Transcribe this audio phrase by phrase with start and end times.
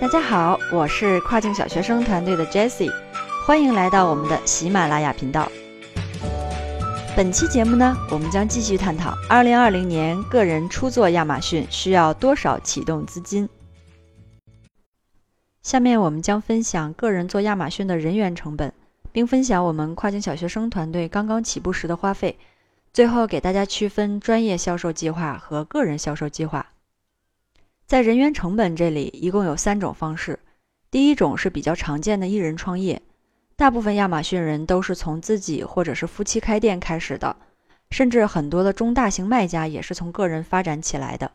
[0.00, 2.92] 大家好，我是跨境小学生团队的 Jessie，
[3.44, 5.50] 欢迎来到我们的喜马拉雅频道。
[7.16, 13.48] 本期节目呢，我们将继续探讨2020年个人初做亚马逊需要多少启动资金。
[15.64, 18.72] 下面我们将分享个人做亚马逊的人员成本，
[19.10, 22.38] 并分享我们跨境小学生团队刚刚起步时的花费。
[22.92, 26.66] 最后给大家区分专业销售计划和个人销售计划。
[27.88, 30.40] 在人员成本这里，一共有三种方式。
[30.90, 33.00] 第一种是比较常见的艺人创业，
[33.56, 37.34] 大部分亚马逊人都是从自己或者是夫妻开店开始的，
[37.90, 41.32] 甚至很多的中大型卖家也是从个人发展起来的。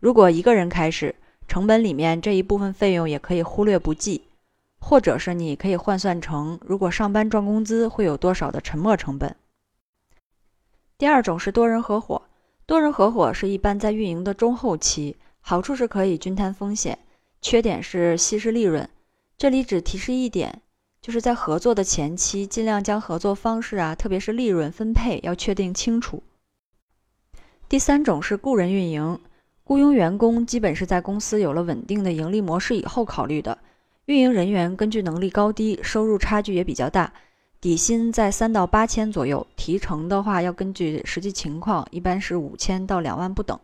[0.00, 1.14] 如果一个人开始，
[1.46, 4.22] 成本里面这一部分费用也可以忽略不计，
[4.80, 9.36] 或者是你可以换算成如果上班赚工资会有多少的沉没成本。
[10.98, 12.22] 第二种是多人合伙，
[12.66, 15.16] 多人合伙是一般在运营的中后期。
[15.48, 16.98] 好处是可以均摊风险，
[17.40, 18.86] 缺点是稀释利润。
[19.38, 20.60] 这里只提示一点，
[21.00, 26.22] 就是在合作的前期，尽量将合作方式啊，特别是利润分配要确定清楚。
[27.66, 29.18] 第三种是雇人运营，
[29.64, 33.56] 雇佣员工基本是在公司有了稳定的盈利模式以后考虑的。
[34.04, 37.10] 运营人员根据能力高低，收入差距也比较大，
[37.58, 43.58] 底薪在三到八千左右，提成的话要根据实际情况，一般是五千到两万不等。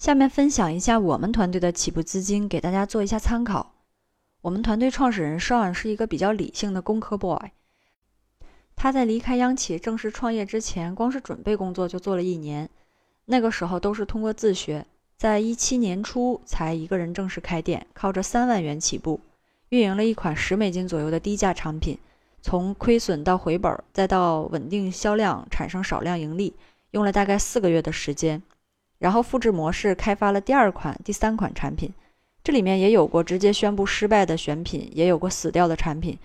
[0.00, 3.74] 下面分享一下我们团队的起步资金，给大家做一下参考。
[4.40, 7.50] 我们团队创始人 Sean 是一个比较理性的工科 boy，
[8.74, 12.70] 他在离开央企正式创业之前，光是准备工作就做了一年。
[13.26, 14.86] 那个时候都是通过自学，
[15.18, 19.20] 在一七年初才一个人正式开店，靠着三万元起步，
[19.68, 21.98] 运营了一款十美金左右的低价产品，
[22.40, 26.56] 从亏损到回本，再到稳定销量，产生少量盈利，
[26.92, 28.42] 用了大概四个月的时间。
[29.00, 31.92] 然后复制模式开发了第二款、第三款产品，
[32.44, 36.18] 这里面也有过直接宣布失败的选品，也有过死掉的产品，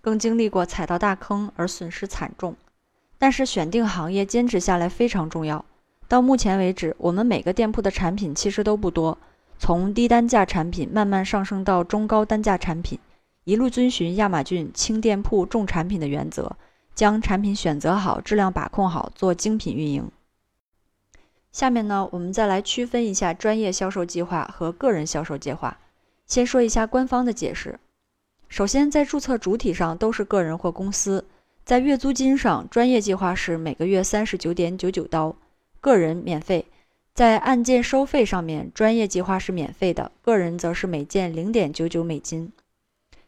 [0.00, 2.56] 更经历过踩到大坑而损失惨重。
[3.18, 5.64] 但是选定行业、坚持下来非常重要。
[6.06, 9.18] 到目前为止，我们每个店铺的产品其实都不多，
[9.58, 12.96] 从低单价产品慢慢上升到中高单价产品，
[13.42, 16.56] 一路遵循亚马逊轻店铺重产品的原则，
[16.94, 20.08] 将产品选择好、质量把控好，做精品运营。
[21.50, 25.78] 下面呢，我们再来区分一下专业销售计划和个人销售计划。
[26.26, 27.80] 先说一下官方的解释。
[28.48, 31.24] 首先，在注册主体上都是个人或公司，
[31.64, 35.34] 在月租金上，专业计划是每个月三十九点九九刀，
[35.80, 36.66] 个人免费。
[37.14, 42.52] 在按件收费上面，专业计划是免费的，个人则是每件零点九九美金。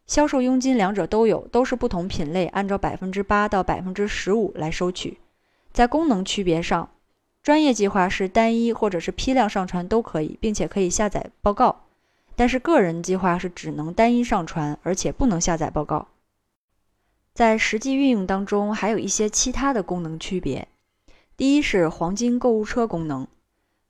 [0.06, 5.18] 销售佣金两者都有，都是不同品类按照百分之八到百分之十五来收取。
[5.72, 6.90] 在功能区别上。
[7.42, 11.84] 专业计划是单一或者是批量上传都可以，并且可以下载报告，
[12.36, 16.08] 但是个人计划是只能单一上传，而且不能下载报告。
[17.32, 20.68] 在实际运用当中，还有一些其他的功能区别。
[21.36, 23.26] 第一是黄金购物车功能，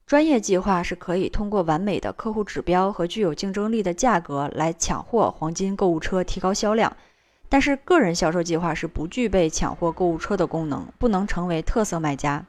[0.07, 6.97] 专业计划是可以通过完美的客户指标和具有竞争力的价格来抢货黄金购物车，提高销量。
[7.49, 12.47] 但是个人销售计划是不具备抢货购物车的功能，不能成为特色卖家。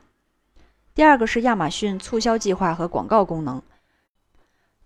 [0.94, 3.62] 第二个是亚马逊促销计划和广告功能。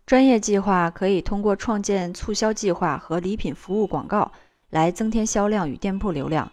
[0.06, 4.32] 专业计划可以通过创建促销计划和礼品服务广告
[4.70, 6.52] 来增添销量与店铺流量，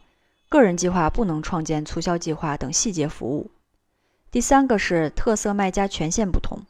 [0.48, 3.50] 个人计划不能创建促销计划等细节服务。
[4.30, 6.60] 第三个是特色卖家权限不同。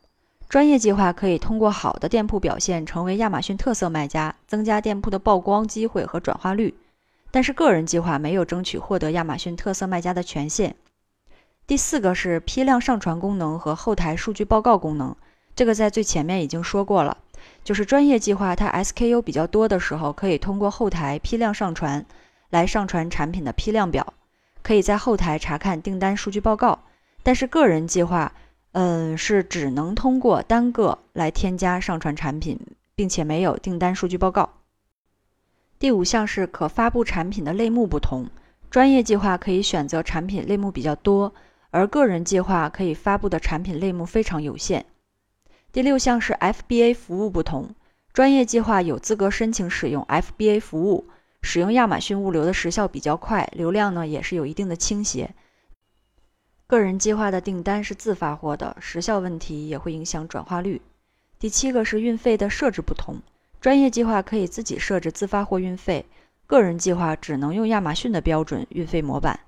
[0.48, 6.74] 专业计划可以通过好的店铺表现成为亚马逊特色卖家，增加店铺的曝光机会和转化率，
[7.30, 10.74] 但是个人计划没有争取获得亚马逊特色卖家的权限。
[11.66, 15.16] 第四个是批量上传功能和后台数据报告功能，
[15.54, 17.18] 这个在最前面已经说过了。
[17.64, 22.04] 就是专业计划它 SKU 比较多的时候，可以通过后台批量上传
[22.50, 24.12] 来上传产品的批量表，
[24.62, 26.80] 可以在后台查看订单数据报告。
[27.22, 28.32] 但是个人计划，
[28.72, 32.58] 嗯，是只能通过单个来添加上传产品，
[32.94, 34.50] 并且没有订单数据报告。
[35.78, 38.28] 第五项是可发布产品的类目不同，
[38.70, 41.32] 专业计划可以选择产品类目比较多。
[41.72, 44.84] 而个人计划可以发布的产品类目非常有限。
[45.72, 47.74] 第六项是 FBA 服务不同，
[48.12, 51.08] 专业计划有资格申请使用 FBA 服务，
[51.40, 55.34] 使用亚马逊物流的时效比较快，流量呢也是有一定的倾斜。
[56.66, 60.82] 个人计划的订单是自发货的，时效问题也会影响转化率。
[61.38, 63.16] 第七个是运费的设置不同，
[63.62, 66.04] 专业计划可以自己设置自发货运费，
[66.46, 69.40] 个人计划只能用亚马逊的标准运费模板。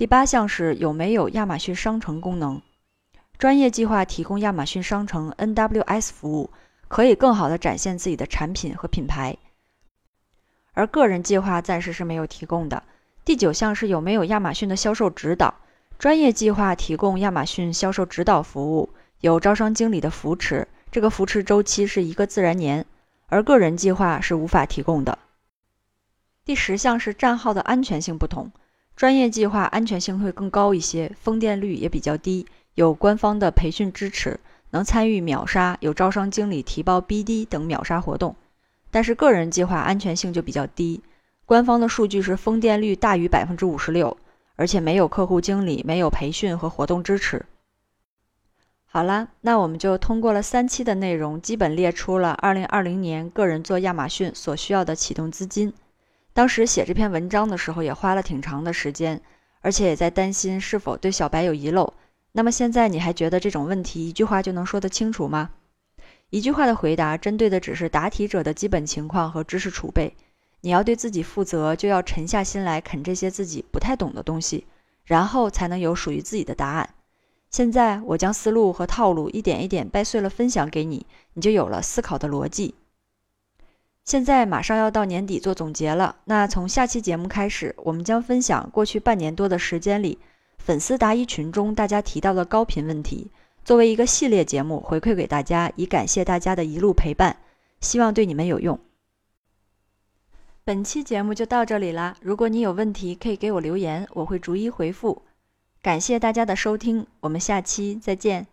[0.00, 2.62] 第八项是有没有亚马逊商城功能？
[3.36, 6.48] 专业计划提供亚马逊商城 NWS 服务，
[6.88, 9.36] 可以更好的展现自己的产品和品牌。
[10.72, 12.82] 而个人计划暂时是没有提供的。
[13.26, 15.52] 第九项是有没有亚马逊的销售指导？
[15.98, 18.88] 专业计划提供亚马逊销售指导服务，
[19.20, 22.86] 有招商经理的扶持，这个扶持周期是一个自然年，
[23.26, 25.18] 而个人计划是无法提供的。
[26.46, 28.50] 第十项是账号的安全性不同，
[29.00, 34.38] 专业计划安全性会更高一些，封电率也比较低，有官方的培训支持，
[34.72, 38.36] 能参与秒杀，有招商经理提报 BD 等秒杀活动。
[38.90, 41.00] 但是个人计划安全性就比较低，
[41.46, 44.18] 官方的数据是封电率大于百分之五十六，
[44.56, 47.46] 而且没有客户经理，没有培训和活动支持。
[48.84, 55.72] 好啦，那我们就通过了三期的内容，基本列出了二零二零年个人做亚马逊所需要的启动资金。
[56.32, 59.20] 当时写这篇文章的时候也花了挺长的时间，
[59.60, 61.92] 而且也在担心是否对小白有遗漏。
[62.32, 65.50] 那么现在你还觉得这种问题一句话就能说得清楚吗？
[66.30, 70.14] 一句话的回答，针对的只是答题者的基本情况和知识储备。
[70.60, 74.66] 你要对自己负责，就要沉下心来啃这些自己不太懂的东西，
[75.04, 76.90] 然后才能有属于自己的答案。
[77.50, 82.76] 现在我将思路和套路一点一点掰碎了分享给你，你就有了思考的逻辑。
[84.04, 90.18] 现在马上要到年底做总结了，那从下期节目开始，我们将分享过去半年多的时间里，
[90.58, 93.30] 粉丝答疑群中大家提到的高频问题。
[93.64, 97.36] 作为一个系列节目回馈给大家，以感谢大家的一路陪伴，
[97.80, 98.80] 希望对你们有用。
[100.64, 105.22] 本期节目就到这里啦，如果你有问题，可以给我留言，我会逐一回复。
[105.82, 108.46] 感谢大家的收听，我们下期再见。